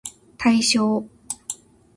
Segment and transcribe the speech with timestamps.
[0.39, 1.05] 対象